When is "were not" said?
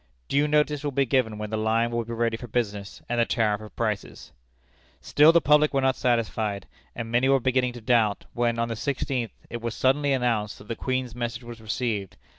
5.75-5.95